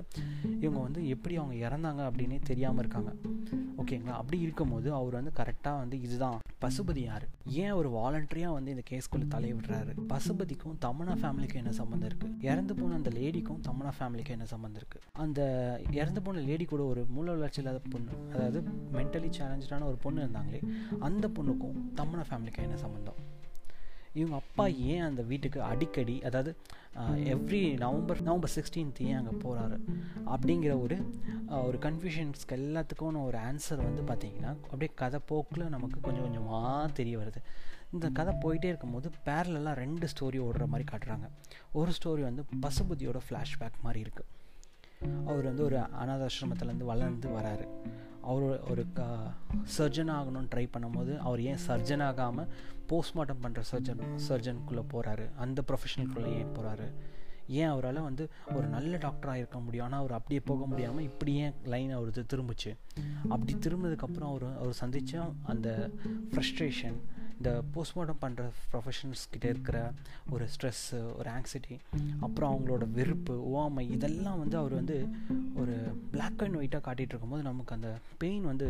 இவங்க 0.60 0.80
வந்து 0.80 1.08
எப்படி 1.08 1.38
அவங்க 1.38 1.56
இறந்தாங்க 1.68 2.02
அப்படின்னே 2.10 2.40
தெரியாமல் 2.44 2.80
இருக்காங்க. 2.80 3.12
ஓகேங்களா 3.82 4.12
அப்படி 4.12 4.40
இருக்கும்போது 4.40 4.94
அவர் 4.94 5.14
வந்து 5.14 5.32
கரெக்டாக 5.40 5.78
வந்து 5.78 6.02
இதுதான். 6.02 6.40
பசுபதி 6.64 7.02
யார்? 7.04 7.26
ஏன் 7.64 7.72
ஒரு 7.72 7.90
வாலண்டரியாக 7.90 8.54
வந்து 8.54 8.72
இந்த 8.72 8.84
கேஸ்குள்ளே 8.92 9.28
தலையிடுறாரு 9.28 9.94
பசுபதிக்கும் 10.08 10.78
தமனா 10.86 11.16
ஃபேமிலிக்கும் 11.22 11.56
என்ன 11.56 11.72
சம்மந்தம் 11.72 12.10
இருக்குது 12.10 12.38
இறந்து 12.42 12.76
போன 12.76 12.96
அந்த 12.96 13.10
லேடிக்கும் 13.10 13.60
தமனா 13.68 13.92
ஃபேமிலிக்கும் 14.00 14.32
என்ன 14.32 14.46
சம்மந்தம் 14.46 14.82
இருக்குது 14.82 15.04
அந்த 15.12 15.42
இறந்து 15.92 16.22
போன 16.22 16.40
லேடி 16.40 16.66
கூட 16.66 16.84
ஒரு 16.84 17.06
மூல 17.10 17.32
வளர்ச்சி 17.32 17.62
இல்லாத 17.62 17.82
பொண்ணு 17.90 18.14
அதாவது 18.34 18.62
மென்டலி 18.92 19.30
சேலஞ்சான 19.40 19.86
ஒரு 19.86 19.96
பொண்ணு 19.96 20.22
இருந்தாங்களே 20.22 20.62
அந்த 21.00 21.28
பொண்ணுக்கும் 21.28 21.78
தமனா 21.96 22.26
ஃபேமிலிக்கும் 22.30 22.64
என்ன 22.64 22.76
சம்மந்தம் 22.76 23.20
இவங்க 24.14 24.36
அப்பா 24.36 24.68
ஏன் 24.68 25.02
அந்த 25.02 25.22
வீட்டுக்கு 25.22 25.62
அடிக்கடி 25.62 26.22
அதாவது 26.22 26.56
எவ்ரி 27.36 27.78
நவம்பர் 27.78 28.22
நவம்பர் 28.22 28.54
சிக்ஸ்டீன்த் 28.56 29.02
ஏன் 29.02 29.16
அங்கே 29.16 29.36
போகிறாரு 29.44 29.78
அப்படிங்கிற 30.26 30.82
ஒரு 30.82 30.98
ஒரு 31.68 31.78
கன்ஃபியூஷன்ஸ்க்கு 31.78 32.58
எல்லாத்துக்கும் 32.58 33.22
ஒரு 33.24 33.38
ஆன்சர் 33.38 33.82
வந்து 33.84 34.02
பார்த்திங்கன்னா 34.02 34.52
அப்படியே 34.72 34.92
கதை 34.96 35.20
போக்கில் 35.26 35.70
நமக்கு 35.70 36.00
கொஞ்சம் 36.00 36.24
கொஞ்சமாக 36.24 36.88
தெரிய 36.88 37.18
வருது. 37.18 37.42
இந்த 37.92 38.10
கதை 38.10 38.34
போயிட்டே 38.34 38.66
இருக்கும்போது 38.66 39.10
பேரலெல்லாம் 39.26 39.80
ரெண்டு 39.84 40.08
ஸ்டோரி 40.08 40.40
ஓடுற 40.48 40.66
மாதிரி 40.68 40.86
காட்டுறாங்க. 40.92 41.28
ஒரு 41.72 41.92
ஸ்டோரி 41.98 42.22
வந்து 42.22 42.44
பசுபதியோட 42.62 43.20
ஃப்ளாஷ்பேக் 43.30 43.84
மாதிரி 43.84 44.06
இருக்குது 44.06 44.30
அவர் 45.26 45.44
வந்து 45.44 45.64
ஒரு 45.64 45.78
அனாதாசிரமத்துலேருந்து 45.78 46.84
வளர்ந்து 46.84 47.30
வராரு. 47.30 47.68
அவர் 48.24 48.62
ஒரு 48.70 48.86
க 48.94 49.02
சர்ஜன் 49.78 50.12
ஆகணும்னு 50.12 50.52
ட்ரை 50.56 50.66
பண்ணும்போது 50.78 51.18
அவர் 51.18 51.42
ஏன் 51.42 51.62
சர்ஜன் 51.68 52.04
ஆகாமல் 52.04 52.48
போஸ்ட்மார்ட்டம் 52.90 53.44
பண்ணுற 53.44 53.62
சர்ஜன் 53.72 54.04
சர்ஜனுக்குள்ளே 54.30 54.84
போகிறாரு 54.94 55.36
அந்த 55.36 55.64
ப்ரொஃபஷனல்குள்ளே 55.68 56.32
ஏன் 56.38 56.54
போகிறாரு 56.56 56.88
ஏன் 57.48 57.68
அவரால் 57.68 58.02
வந்து 58.02 58.30
ஒரு 58.54 58.68
நல்ல 58.68 58.98
டாக்டராக 58.98 59.36
இருக்க 59.36 59.60
முடியும்? 59.60 59.86
ஆனால் 59.86 60.00
அவர் 60.00 60.12
அப்படியே 60.12 60.40
போக 60.40 60.66
முடியாமல் 60.66 61.04
இப்படி 61.04 61.36
ஏன் 61.36 61.54
லைன் 61.64 61.92
அவருக்கு 61.92 62.24
திரும்பிச்சு? 62.34 62.72
அப்படி 63.30 63.56
திரும்பினதுக்கப்புறம் 63.56 64.32
அவர் 64.34 64.58
அவர் 64.58 64.74
சந்தித்த 64.74 65.24
அந்த 65.44 65.90
ஃப்ரஸ்ட்ரேஷன் 66.32 66.98
இந்த 67.44 67.62
போஸ்ட்மார்ட்டம் 67.74 68.20
பண்ணுற 68.22 68.42
ப்ரொஃபஷன்ஸ் 68.72 69.22
கிட்டே 69.30 69.50
இருக்கிற 69.50 69.78
ஒரு 70.30 70.48
ஸ்ட்ரெஸ்ஸு 70.54 71.16
ஒரு 71.18 71.30
ஆங்ஸைட்டி 71.30 71.76
அப்புறம் 72.20 72.52
அவங்களோட 72.52 72.92
வெறுப்பு 72.92 73.34
ஓமை 73.54 73.90
இதெல்லாம் 73.90 74.40
வந்து 74.40 74.58
அவர் 74.58 74.74
வந்து 74.74 74.98
ஒரு 75.56 75.74
பிளாக் 76.12 76.44
அண்ட் 76.44 76.58
ஒயிட்டாக 76.58 76.82
காட்டிகிட்டு 76.84 77.14
இருக்கும்போது 77.14 77.44
நமக்கு 77.44 77.76
அந்த 77.76 77.90
பெயின் 78.18 78.46
வந்து 78.46 78.68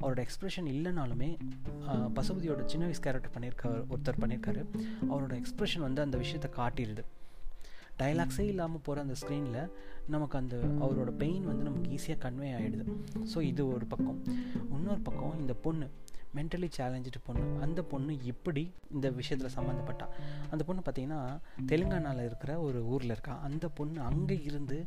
அவரோட 0.00 0.26
எக்ஸ்ப்ரெஷன் 0.26 0.68
இல்லைனாலுமே 0.68 1.30
பசுபதியோட 2.16 2.64
சின்ன 2.64 2.84
வயசு 2.84 3.00
கேரக்டர் 3.00 3.34
பண்ணியிருக்கார் 3.34 3.78
ஒருத்தர் 3.90 4.20
பண்ணியிருக்காரு 4.20 4.64
அவரோட 5.10 5.42
எக்ஸ்ப்ரெஷன் 5.42 5.78
வந்து 5.78 6.02
அந்த 6.02 6.16
விஷயத்தை 6.16 6.50
காட்டிடுது 6.56 7.04
டைலாக்ஸே 7.98 8.40
இல்லாமல் 8.46 8.80
போகிற 8.80 9.02
அந்த 9.02 9.14
ஸ்க்ரீனில் 9.20 9.62
நமக்கு 10.06 10.38
அந்த 10.38 10.56
அவரோட 10.80 11.10
பெயின் 11.16 11.44
வந்து 11.44 11.64
நமக்கு 11.64 11.90
ஈஸியாக 11.90 12.20
கன்வே 12.20 12.50
ஆகிடுது 12.54 12.84
ஸோ 13.34 13.40
இது 13.42 13.68
ஒரு 13.68 13.86
பக்கம். 13.86 14.20
இன்னொரு 14.72 15.00
பக்கம் 15.00 15.38
இந்த 15.38 15.52
பொண்ணு 15.62 15.86
மென்டலி 16.36 16.68
சேலஞ்சு 16.78 17.20
பொண்ணு. 17.26 17.44
அந்த 17.64 17.80
பொண்ணு 17.92 18.12
எப்படி 18.32 18.64
இந்த 18.96 19.08
விஷயத்தில் 19.18 19.54
சம்மந்தப்பட்டா 19.58 20.06
அந்த 20.52 20.62
பொண்ணு 20.68 20.82
பார்த்திங்கன்னா 20.86 21.20
தெலுங்கானாவில் 21.72 22.26
இருக்கிற 22.30 22.52
ஒரு 22.68 22.80
ஊரில் 22.94 23.14
இருக்கா. 23.16 23.36
அந்த 23.48 23.68
பொண்ணு 23.80 24.00
அங்கே 24.10 24.38
இருந்து 24.50 24.78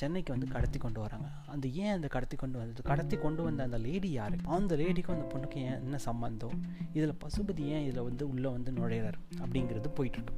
சென்னைக்கு 0.00 0.30
வந்து 0.32 0.48
கடத்தி 0.54 0.78
கொண்டு 0.78 1.00
வராங்க. 1.04 1.28
அந்த 1.52 1.66
ஏன் 1.84 1.94
அந்த 1.94 2.08
கடத்தி 2.14 2.36
கொண்டு 2.42 2.56
வந்தது? 2.60 2.82
கடத்தி 2.90 3.16
கொண்டு 3.24 3.42
வந்த 3.46 3.60
அந்த 3.68 3.78
லேடி 3.86 4.10
யார்? 4.16 4.36
அந்த 4.56 4.76
லேடிக்கும் 4.80 5.16
அந்த 5.16 5.26
பொண்ணுக்கு 5.32 5.58
ஏன் 5.68 5.80
என்ன 5.84 5.98
சம்மந்தம் 6.06 6.58
இதில் 6.96 7.14
பசுபதி 7.24 7.64
ஏன் 7.76 7.84
இதில் 7.86 8.06
வந்து 8.08 8.24
உள்ளே 8.32 8.50
வந்து 8.56 8.72
நுழையிறாரு? 8.78 9.18
அப்படிங்கிறது 9.42 9.90
போயிட்டுருக்கு 9.98 10.36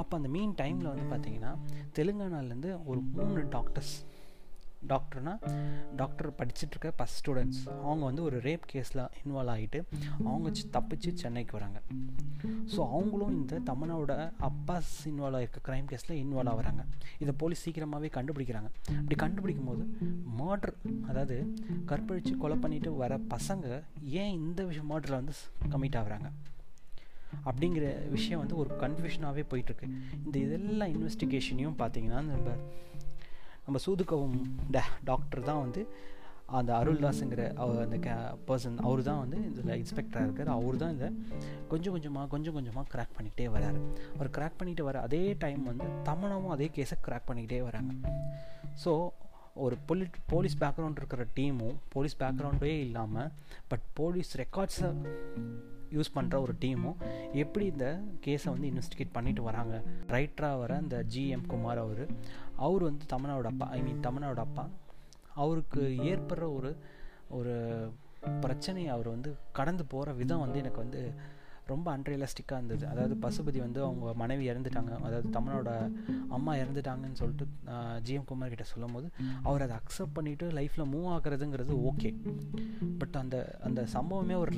அப்போ 0.00 0.14
அந்த 0.18 0.28
மீன் 0.34 0.54
டைமில் 0.60 0.90
வந்து 0.92 1.06
பார்த்திங்கன்னா 1.12 1.52
தெலுங்கானாலேருந்து 1.96 2.70
ஒரு 2.90 3.00
மூணு 3.16 3.40
டாக்டர்ஸ் 3.56 3.94
டாக்டர்னால் 4.92 5.40
டாக்டர் 6.00 6.28
படிச்சுட்ருக்க 6.38 6.90
ஃபஸ்ட் 6.98 7.18
ஸ்டூடெண்ட்ஸ் 7.20 7.60
அவங்க 7.86 8.02
வந்து 8.04 8.22
ஒரு 8.28 8.36
ரேப் 8.46 8.64
கேஸில் 8.72 9.02
இன்வால்வ் 9.22 9.52
ஆகிட்டு 9.54 9.78
அவங்க 10.30 10.50
தப்பிச்சு 10.76 11.12
சென்னைக்கு 11.22 11.56
வராங்க. 11.58 11.78
ஸோ 12.74 12.80
அவங்களும் 12.96 13.34
இந்த 13.38 13.60
தமிழோட 13.70 14.12
அப்பாஸ் 14.48 14.92
இன்வால்வ் 15.12 15.38
ஆகிருக்க 15.38 15.62
க்ரைம் 15.68 15.88
கேஸில் 15.92 16.14
இன்வால்வ் 16.24 16.52
ஆகிறாங்க. 16.54 16.84
இதை 17.22 17.34
போலீஸ் 17.42 17.64
சீக்கிரமாகவே 17.66 18.10
கண்டுபிடிக்கிறாங்க. 18.18 18.70
அப்படி 18.98 19.18
கண்டுபிடிக்கும் 19.24 19.70
போது 19.70 19.84
மர்டர் 20.40 20.74
அதாவது 21.08 21.38
கற்பழித்து 21.92 22.34
கொலை 22.44 22.58
பண்ணிட்டு 22.64 22.92
வர 23.02 23.18
பசங்க 23.34 23.66
ஏன் 24.22 24.34
இந்த 24.44 24.60
விஷயம் 24.70 24.90
மர்டரில் 24.92 25.20
வந்து 25.20 25.34
கமிட் 25.74 25.98
ஆகுறாங்க? 26.02 26.30
அப்படிங்கிற 27.48 27.86
விஷயம் 28.14 28.40
வந்து 28.42 28.56
ஒரு 28.56 28.70
கன்ஃபியூஷனாகவே 28.82 29.42
போயிட்டுருக்கு 29.50 29.86
இந்த 30.24 30.36
இதெல்லாம் 30.44 30.92
இன்வெஸ்டிகேஷனையும் 30.94 31.76
பார்த்தீங்கன்னா 31.82 32.20
நம்ம 32.30 32.54
நம்ம 33.68 33.80
சூதுக்கவும் 33.86 34.36
டே 34.74 34.82
டாக்டர் 35.08 35.48
தான் 35.48 35.62
வந்து 35.64 35.82
அந்த 36.58 36.70
அருள்தாஸுங்கிற 36.80 37.42
அந்த 37.84 37.96
கே 38.04 38.12
பர்சன் 38.48 38.78
அவர் 38.88 39.00
தான் 39.08 39.18
வந்து 39.22 39.38
இதில் 39.48 39.74
இன்ஸ்பெக்டராக 39.80 40.26
இருக்கார். 40.26 40.50
அவர் 40.58 40.76
தான் 40.82 40.94
இதை 40.96 41.08
கொஞ்சம் 41.72 41.94
கொஞ்சமாக 41.94 42.26
கொஞ்சம் 42.34 42.56
கொஞ்சமாக 42.56 42.86
க்ராக் 42.92 43.14
பண்ணிக்கிட்டே 43.16 43.48
வராரு. 43.56 43.80
அவர் 44.14 44.30
க்ராக் 44.36 44.58
பண்ணிகிட்டு 44.60 44.86
வர 44.88 45.00
அதே 45.06 45.22
டைம் 45.42 45.62
வந்து 45.70 45.88
தமிழமும் 46.08 46.54
அதே 46.56 46.68
கேஸை 46.76 46.98
க்ராக் 47.06 47.28
பண்ணிக்கிட்டே 47.30 47.60
வராங்க. 47.68 47.92
ஸோ 48.84 48.92
ஒரு 49.64 49.76
பொலி 49.88 50.06
போலீஸ் 50.32 50.56
பேக்ரவுண்ட் 50.62 51.00
இருக்கிற 51.00 51.22
டீமும் 51.38 51.78
போலீஸ் 51.94 52.18
பேக்ரவுண்டே 52.22 52.74
இல்லாமல் 52.86 53.30
பட் 53.72 53.86
போலீஸ் 54.00 54.30
ரெக்கார்ட்ஸை 54.42 54.90
யூஸ் 55.96 56.14
பண்ணுற 56.16 56.36
ஒரு 56.44 56.54
டீமும் 56.62 56.98
எப்படி 57.42 57.64
இந்த 57.74 57.86
கேஸை 58.24 58.48
வந்து 58.54 58.70
இன்வெஸ்டிகேட் 58.72 59.14
பண்ணிட்டு 59.14 59.42
வராங்க? 59.50 59.74
ரைட்டராக 60.14 60.58
வர 60.62 60.72
இந்த 60.84 60.96
ஜிஎம் 61.14 61.46
குமார் 61.52 61.80
அவர் 61.84 62.02
அவர் 62.58 62.82
வந்து 62.82 63.06
தமிழ்நாடு 63.06 63.48
அப்பா 63.48 63.66
ஐ 63.70 63.80
மீன் 63.82 64.00
தமிழ்நாடு 64.00 64.40
அப்பா. 64.40 64.64
அவருக்கு 65.34 65.80
ஏற்படுற 66.04 66.44
ஒரு 66.54 66.70
ஒரு 67.28 67.54
பிரச்சனையை 68.40 68.90
அவர் 68.92 69.08
வந்து 69.08 69.30
கடந்து 69.52 69.84
போகிற 69.84 70.12
விதம் 70.12 70.40
வந்து 70.40 70.58
எனக்கு 70.58 70.80
வந்து 70.80 71.02
ரொம்ப 71.72 71.86
அன்ரியலிஸ்டிக்காக 71.96 72.58
இருந்தது. 72.60 72.84
அதாவது 72.92 73.14
பசுபதி 73.24 73.58
வந்து 73.64 73.80
அவங்க 73.86 74.14
மனைவி 74.22 74.44
இறந்துட்டாங்க. 74.50 74.92
அதாவது 75.06 75.28
தமிழோட 75.36 75.70
அம்மா 76.36 76.52
இறந்துட்டாங்கன்னு 76.62 77.20
சொல்லிட்டு 77.20 77.46
ஜிஎம் 78.08 78.28
குமார் 78.30 78.52
கிட்ட 78.54 78.66
சொல்லும் 78.72 78.96
போது 78.96 79.08
அவர் 79.48 79.64
அதை 79.66 79.76
அக்செப்ட் 79.80 80.16
பண்ணிவிட்டு 80.18 80.46
லைஃப்பில் 80.58 80.90
மூவ் 80.94 81.08
ஆகுறதுங்கிறது 81.16 81.74
ஓகே 81.90 82.10
பட் 83.00 83.16
அந்த 83.22 83.36
அந்த 83.68 83.80
சம்பவமே 83.96 84.36
ஒரு 84.44 84.52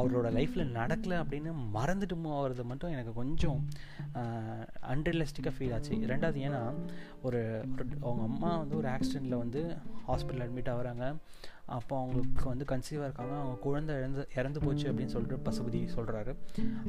அவரோட 0.00 0.28
லைஃப்பில் 0.38 0.72
நடக்கலை 0.80 1.16
அப்படின்னு 1.22 1.52
மறந்துட்டு 1.78 2.16
மூவ் 2.24 2.36
ஆகிறது 2.38 2.64
மட்டும் 2.72 2.94
எனக்கு 2.96 3.14
கொஞ்சம் 3.22 3.60
அன்ரியலிஸ்டிக்காக 4.92 5.54
ஃபீல் 5.56 5.74
ஆச்சு. 5.76 5.94
ரெண்டாவது 6.12 6.38
ஏன்னா 6.48 6.62
ஒரு 7.26 7.40
அவங்க 8.06 8.22
அம்மா 8.30 8.50
வந்து 8.62 8.76
ஒரு 8.80 8.88
ஆக்சிடெண்ட்டில் 8.94 9.42
வந்து 9.44 9.60
ஹாஸ்பிட்டல் 10.08 10.44
அட்மிட் 10.46 10.72
ஆகிறாங்க. 10.74 11.06
அப்போ 11.66 11.98
அவங்களுக்கு 12.00 12.44
வந்து 12.44 12.64
கன்சீவாக 12.64 13.06
இருக்காங்க. 13.08 13.34
அவங்க 13.34 13.56
குழந்தை 13.60 13.96
இறந்து 13.96 14.28
இறந்து 14.36 14.60
போச்சு 14.60 14.92
அப்படின்னு 14.92 15.14
சொல்லிட்டு 15.14 15.50
பசுபதி 15.50 15.80
சொல்கிறாரு 15.96 16.34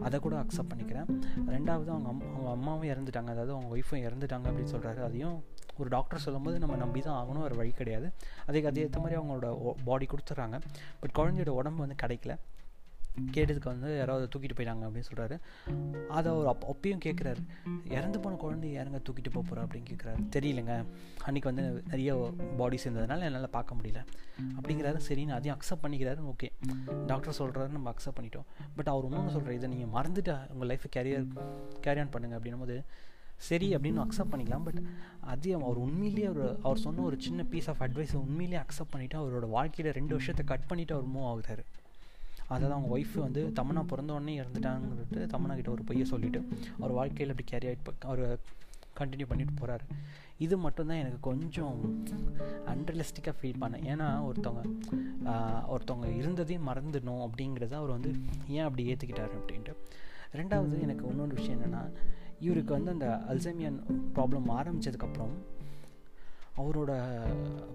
அதை 0.02 0.20
கூட 0.20 0.36
அக்செப்ட் 0.42 0.72
பண்ணிக்கிறேன். 0.74 1.10
ரெண்டாவது 1.48 1.90
அவங்க 1.94 2.10
அம் 2.10 2.34
அவங்க 2.34 2.50
அம்மாவும் 2.50 2.90
இறந்துட்டாங்க. 2.90 3.32
அதாவது 3.36 3.52
அவங்க 3.52 3.76
ஒய்ஃபும் 3.76 4.06
இறந்துட்டாங்க 4.08 4.48
அப்படின்னு 4.50 4.74
சொல்கிறாரு 4.76 5.04
அதையும் 5.04 5.44
ஒரு 5.78 5.90
டாக்டர் 5.90 6.20
சொல்லும்போது 6.20 6.60
நம்ம 6.60 6.76
நம்பி 6.76 7.02
தான் 7.02 7.18
ஆகணும். 7.22 7.44
ஒரு 7.44 7.56
வழி 7.56 7.72
கிடையாது. 7.72 8.12
அதுக்கு 8.46 8.70
அதே 8.70 8.82
ஏற்ற 8.82 9.00
மாதிரி 9.00 9.22
அவங்களோட 9.22 9.76
பாடி 9.86 10.06
கொடுத்துட்றாங்க. 10.06 10.62
பட் 11.00 11.16
குழந்தையோட 11.20 11.50
உடம்பு 11.50 11.88
வந்து 11.88 11.96
கிடைக்கல. 12.06 12.36
கேட்டதுக்கு 13.32 13.70
வந்து 13.74 13.98
யாராவது 13.98 14.28
தூக்கிட்டு 14.36 14.58
போயிட்டாங்க 14.58 14.86
அப்படின்னு 14.88 15.10
சொல்கிறாரு 15.12 15.36
அதை 16.08 16.32
அவர் 16.32 16.48
அப் 16.48 16.66
அப்பயும் 16.72 17.00
கேட்குறாரு 17.06 17.42
இறந்து 17.92 18.20
போன 18.20 18.36
குழந்தை 18.36 18.76
யாருங்க 18.78 19.00
தூக்கிட்டு 19.10 19.32
போக 19.34 19.44
போகிறா 19.48 19.60
அப்படின்னு 19.60 19.90
கேட்குறாரு 19.92 20.22
தெரியலங்க. 20.36 20.86
அன்றைக்கி 21.26 21.48
வந்து 21.50 21.84
நிறைய 21.88 22.32
பாடிஸ் 22.60 22.86
இருந்ததுனால 22.86 23.20
என்னால் 23.20 23.50
பார்க்க 23.50 23.76
முடியல. 23.76 24.06
அப்படிங்கிறாரு. 24.58 25.00
சரின்னு 25.10 25.36
அதையும் 25.38 25.58
அக்செப்ட் 25.58 25.86
பண்ணிக்கிறாரு. 25.86 26.22
ஓகே 26.34 26.48
டாக்டர் 27.06 27.36
சொல்கிறாரு 27.40 27.72
நம்ம 27.72 27.94
அக்செப்ட் 27.94 28.18
பண்ணிட்டோம். 28.20 28.48
பட் 28.76 28.88
அவர் 28.88 29.04
இன்னொன்று 29.04 29.32
சொல்கிறார் 29.32 29.58
இதை 29.58 29.70
நீங்கள் 29.70 29.94
மறந்துட்டு 29.98 30.52
உங்கள் 30.52 30.70
லைஃப்பை 30.70 30.90
கேரியர் 30.96 31.28
கேரி 31.82 32.00
ஆன் 32.00 32.10
பண்ணுங்க 32.10 32.38
அப்படின்னும் 32.38 32.60
போது 32.60 32.84
சரி 33.38 33.76
அப்படின்னு 33.76 34.04
அக்செப்ட் 34.04 34.32
பண்ணிக்கலாம். 34.32 34.64
பட் 34.64 34.80
அது 35.20 35.56
அவர் 35.56 35.78
உண்மையிலேயே 35.86 36.28
அவர் 36.28 36.58
அவர் 36.62 36.78
சொன்ன 36.78 37.02
ஒரு 37.02 37.18
சின்ன 37.20 37.44
பீஸ் 37.44 37.70
ஆஃப் 37.70 37.82
அட்வைஸை 37.82 38.16
உண்மையிலேயே 38.16 38.62
அக்செப்ட் 38.62 38.94
பண்ணிவிட்டு 38.96 39.20
அவரோட 39.22 39.50
வாழ்க்கையில் 39.50 39.94
ரெண்டு 39.94 40.14
வருஷத்தை 40.14 40.46
கட் 40.46 40.70
பண்ணிவிட்டு 40.70 40.94
அவர் 40.98 41.12
மூவ் 41.16 41.30
ஆகுறாரு. 41.34 41.66
அதாவது 42.48 42.74
அவங்க 42.76 42.90
ஒய்ஃபு 42.98 43.20
வந்து 43.20 43.42
தமனா 43.60 43.82
பிறந்தோடனே 43.92 44.36
உடனே 44.46 45.26
தமனா 45.34 45.56
கிட்ட 45.56 45.72
ஒரு 45.72 45.84
பொய்யை 45.84 46.06
சொல்லிவிட்டு 46.06 46.42
அவர் 46.78 46.98
வாழ்க்கையில் 47.00 47.34
அப்படி 47.34 47.50
கேரி 47.52 47.68
ஆகிட்டு 47.68 48.08
அவர் 48.12 48.24
கண்டினியூ 49.00 49.26
பண்ணிட்டு 49.28 49.54
போகிறாரு 49.60 49.86
இது 50.38 50.58
மட்டும்தான் 50.58 50.98
எனக்கு 50.98 51.20
கொஞ்சம் 51.20 51.76
அன்ரியலிஸ்டிக்காக 52.72 53.34
ஃபீல் 53.40 53.60
பண்ணேன். 53.62 53.84
ஏன்னா 53.92 54.08
ஒருத்தவங்க 54.28 54.64
ஒருத்தவங்க 55.74 56.08
இருந்ததையும் 56.16 56.68
மறந்துடணும் 56.68 57.24
அப்படிங்கிறத 57.26 57.74
அவர் 57.74 57.96
வந்து 57.96 58.12
ஏன் 58.48 58.64
அப்படி 58.64 58.84
ஏற்றுக்கிட்டாரு 58.94 59.34
அப்படின்ட்டு. 59.40 59.74
ரெண்டாவது 60.34 60.82
எனக்கு 60.82 61.10
இன்னொரு 61.10 61.34
விஷயம் 61.34 61.60
என்னென்னா 61.60 61.84
இவருக்கு 62.40 62.74
வந்து 62.74 62.92
அந்த 62.92 63.08
அல்சைமியன் 63.30 63.80
ப்ராப்ளம் 64.16 64.50
ஆரம்பித்ததுக்கப்புறம் 64.60 65.36
அவரோட 66.58 66.92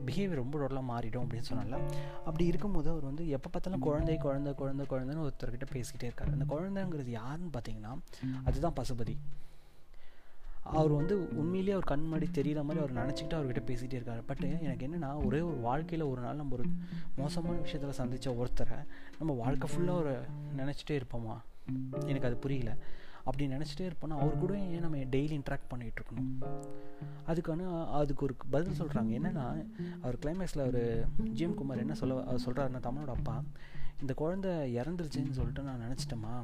பிஹேவியர் 0.06 0.40
ரொம்ப 0.42 0.58
டோட்டலாக 0.58 0.88
மாறிடும் 0.92 1.24
அப்படின்னு 1.24 1.50
சொன்னால 1.50 1.78
அப்படி 2.24 2.44
இருக்கும்போது 2.44 2.90
அவர் 2.90 3.04
வந்து 3.04 3.28
எப்போ 3.28 3.48
பார்த்தாலும் 3.50 3.80
குழந்தை 3.80 4.16
குழந்தை 4.16 4.54
குழந்தை 4.54 4.86
குழந்தைன்னு 4.90 5.26
ஒருத்தர்கிட்ட 5.26 5.68
பேசிக்கிட்டே 5.72 6.08
இருக்கார். 6.10 6.32
அந்த 6.32 6.46
குழந்தைங்கிறது 6.54 7.12
யாருன்னு 7.20 7.50
பார்த்தீங்கன்னா 7.58 7.92
அதுதான் 8.44 8.76
பசுபதி. 8.80 9.16
அவர் 10.62 10.90
வந்து 10.90 11.14
உண்மையிலேயே 11.36 11.72
அவர் 11.72 11.84
கண் 11.84 12.08
மாடி 12.08 12.26
தெரியாத 12.30 12.62
மாதிரி 12.62 12.84
அவர் 12.84 12.98
நினச்சிக்கிட்டு 13.00 13.36
அவர்கிட்ட 13.38 13.62
பேசிகிட்டே 13.70 13.96
இருக்காரு. 14.00 14.22
பட் 14.26 14.42
எனக்கு 14.60 14.86
என்னென்னா 14.86 15.24
ஒரே 15.26 15.40
ஒரு 15.40 15.56
வாழ்க்கையில் 15.56 16.06
ஒரு 16.08 16.20
நாள் 16.20 16.36
நம்ம 16.36 16.54
ஒரு 16.54 16.66
மோசமான 17.16 17.56
விஷயத்தில் 17.58 17.98
சந்தித்த 18.00 18.30
ஒருத்தரை 18.30 18.78
நம்ம 19.18 19.32
வாழ்க்கை 19.32 19.68
ஃபுல்லாக 19.70 19.92
ஒரு 19.92 20.14
நினச்சிட்டே 20.56 21.00
இருப்போமா? 21.00 21.36
எனக்கு 22.06 22.26
அது 22.26 22.36
புரியல. 22.36 22.76
அப்படி 23.24 23.46
நினச்சிட்டே 23.54 23.86
இருப்போம்னா 23.88 24.18
அவர் 24.22 24.42
கூட 24.44 24.54
ஏன் 24.76 24.84
நம்ம 24.86 25.02
டெய்லி 25.14 25.34
இன்ட்ராக்ட் 25.40 25.70
பண்ணிகிட்ருக்கணும் 25.72 26.32
அதுக்கான 27.30 27.68
அதுக்கு 28.00 28.24
ஒரு 28.26 28.34
பதில் 28.54 28.80
சொல்கிறாங்க 28.80 29.12
என்னென்னா 29.18 29.46
அவர் 30.02 30.18
கிளைமேக்ஸில் 30.24 30.64
அவர் 30.66 30.82
ஜிஎம் 31.38 31.58
குமார் 31.60 31.84
என்ன 31.84 31.96
சொல்ல 32.02 32.38
சொல்கிறாருன்னா 32.46 32.82
தமிழோட 32.88 33.12
அப்பா 33.18 33.36
இந்த 34.02 34.12
குழந்தை 34.22 34.52
இறந்துருச்சுன்னு 34.80 35.38
சொல்லிட்டு 35.38 35.68
நான் 35.68 35.84
நினச்சிட்டேம்மா. 35.86 36.34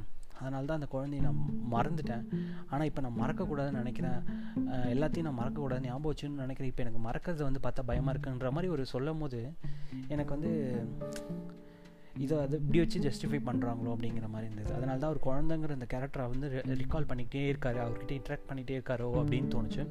அதனால 0.40 0.66
தான் 0.66 0.78
அந்த 0.78 0.88
குழந்தைய 0.92 1.20
நான் 1.24 1.38
மறந்துட்டேன். 1.72 2.24
ஆனால் 2.72 2.88
இப்போ 2.88 3.00
நான் 3.04 3.16
மறக்கக்கூடாதுன்னு 3.22 3.80
நினைக்கிறேன். 3.82 4.20
எல்லாத்தையும் 4.94 5.26
நான் 5.28 5.40
மறக்கக்கூடாது. 5.40 5.82
ஞாபகம் 5.88 6.10
வச்சுன்னு 6.12 6.42
நினைக்கிறேன். 6.44 6.70
இப்போ 6.72 6.82
எனக்கு 6.84 7.00
மறக்கிறது 7.06 7.42
வந்து 7.48 7.62
பார்த்தா 7.64 7.84
பயமாக 7.90 8.12
இருக்குன்ற 8.14 8.50
மாதிரி 8.56 8.68
ஒரு 8.74 8.84
சொல்லும் 8.92 9.22
போது 9.22 9.40
எனக்கு 10.14 10.30
வந்து 10.36 10.52
இதை 12.24 12.36
அது 12.44 12.56
இப்படி 12.60 12.78
வச்சு 12.82 12.98
ஜஸ்டிஃபை 13.06 13.40
பண்ணுறாங்களோ 13.48 13.90
அப்படிங்கிற 13.94 14.26
மாதிரி 14.34 14.46
இருந்தது 14.48 14.72
அதனால 14.76 14.98
தான் 15.02 15.10
அவர் 15.10 15.26
குழந்தைங்கிற 15.26 15.76
அந்த 15.78 15.88
கேரக்டரை 15.94 16.26
வந்து 16.32 16.48
ரிகால் 16.82 17.08
பண்ணிக்கிட்டே 17.10 17.44
இருக்காரு. 17.52 17.78
அவர்கிட்ட 17.84 18.12
இன்ட்ராக்ட் 18.18 18.48
பண்ணிகிட்டே 18.50 18.76
இருக்காரோ 18.78 19.08
அப்படின்னு 19.22 19.50
தோணுச்சு. 19.54 19.84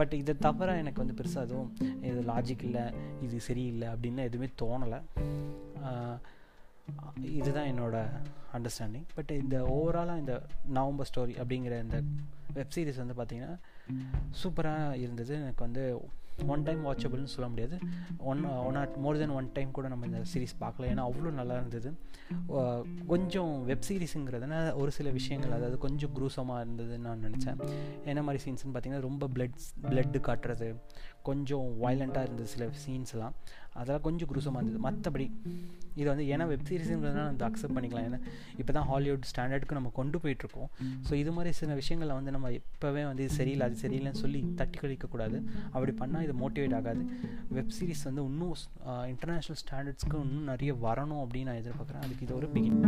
பட் 0.00 0.14
இதை 0.22 0.34
தவிர 0.46 0.76
எனக்கு 0.82 1.02
வந்து 1.02 1.16
பெருசாக 1.20 1.46
எதுவும் 1.48 1.70
இது 2.08 2.20
லாஜிக் 2.32 2.66
இல்லை 2.68 2.84
இது 3.26 3.38
சரியில்லை 3.48 3.88
அப்படின்னு 3.94 4.28
எதுவுமே 4.30 4.50
தோணலை. 4.62 5.00
இதுதான் 7.38 7.70
என்னோடய 7.70 8.20
அண்டர்ஸ்டாண்டிங் 8.56 9.08
பட் 9.16 9.32
இந்த 9.42 9.56
ஓவராலாக 9.76 10.22
இந்த 10.22 10.34
நவம்பர் 10.76 11.08
ஸ்டோரி 11.10 11.34
அப்படிங்கிற 11.42 11.74
இந்த 11.86 11.98
வெப்சீரிஸ் 12.58 13.02
வந்து 13.02 13.16
பார்த்திங்கன்னா 13.18 13.56
சூப்பராக 14.42 14.94
இருந்தது. 15.04 15.34
எனக்கு 15.42 15.64
வந்து 15.66 15.84
ஒன் 16.46 16.62
டைம் 16.62 16.86
வாட்சபிள்னு 16.86 17.32
சொல்ல 17.34 17.48
முடியாது. 17.48 17.78
One 18.18 18.44
one 18.44 18.74
add 18.74 18.94
more 18.96 19.18
then 19.18 19.34
one 19.38 19.50
time 19.52 19.70
கூட 19.70 19.88
நம்ம 19.88 20.06
இந்த 20.06 20.22
சீரிஸ் 20.32 20.54
பார்க்கல. 20.60 20.88
ஏன்னா 20.92 21.04
அவ்வளோ 21.08 21.30
நல்லா 21.40 21.54
இருந்தது. 21.54 21.90
கொஞ்சம் 23.06 23.64
வெப் 23.64 23.86
சீரிஸுங்கிறதுனால 23.88 24.74
ஒரு 24.74 24.90
சில 24.90 25.10
விஷயங்கள் 25.10 25.50
அதாவது 25.50 25.78
கொஞ்சம் 25.78 26.10
குரூசமாக 26.16 26.64
இருந்ததுன்னு 26.64 27.06
நான் 27.08 27.24
நினச்சேன். 27.24 27.60
என்ன 28.04 28.22
மாதிரி 28.22 28.42
சீன்ஸ்னு 28.46 28.72
பார்த்தீங்கன்னா 28.74 29.00
ரொம்ப 29.00 29.28
பிளட் 29.34 29.58
பிளட்டு 29.82 30.20
காட்டுறது 30.28 30.68
கொஞ்சம் 31.22 31.66
வயலண்ட்டாக 31.82 32.26
இருந்தது 32.28 32.46
சில 32.46 32.66
சீன்ஸ்லாம் 32.84 33.34
அதெல்லாம் 33.80 34.06
கொஞ்சம் 34.06 34.28
குரூசமாக 34.30 34.62
இருந்தது. 34.62 34.80
மற்றபடி 34.88 35.26
இது 36.00 36.06
வந்து 36.10 36.24
ஏன்னா 36.32 36.44
வெப் 36.50 36.66
சீரிஸுங்கிறதுனால 36.68 37.24
நம்ம 37.28 37.44
அக்செப்ட் 37.48 37.76
பண்ணிக்கலாம். 37.76 38.06
ஏன்னா 38.08 38.18
இப்போ 38.60 38.72
தான் 38.76 38.86
ஹாலிவுட் 38.90 39.24
ஸ்டாண்டர்டுக்கு 39.30 39.78
நம்ம 39.78 39.90
கொண்டு 39.98 40.16
போயிட்டுருக்கோம். 40.24 40.70
ஸோ 41.06 41.12
இது 41.22 41.30
மாதிரி 41.36 41.52
சில 41.60 41.74
விஷயங்களை 41.80 42.12
வந்து 42.18 42.34
நம்ம 42.36 42.50
இப்போவே 42.58 43.02
வந்து 43.10 43.24
இது 43.26 43.36
சரியில்லை 43.40 43.66
அது 43.68 43.82
சரியில்லைன்னு 43.84 44.22
சொல்லி 44.24 44.42
தட்டி 44.60 44.78
கழிக்கக்கூடாது 44.82 45.40
அப்படி 45.74 45.94
பண்ணால் 46.02 46.26
இது 46.26 46.36
மோட்டிவேட் 46.44 46.76
ஆகாது. 46.80 47.04
வெப் 47.58 47.74
சீரிஸ் 47.78 48.06
வந்து 48.10 48.24
இன்னும் 48.30 48.54
இன்டர்நேஷ்னல் 49.14 49.60
ஸ்டாண்டர்ட்ஸ்க்கு 49.64 50.22
இன்னும் 50.26 50.50
நிறைய 50.52 50.74
வரணும் 50.86 51.22
அப்படின்னு 51.24 51.50
நான் 51.52 51.62
எதிர்பார்க்குறேன். 51.64 52.04
அதுக்கு 52.06 52.26
இது 52.28 52.38
ஒரு 52.40 52.50
பிகின் 52.56 52.80